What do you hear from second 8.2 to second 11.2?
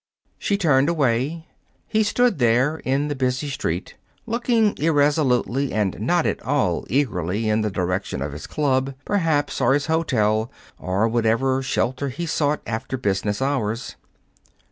his club, perhaps, or his hotel, or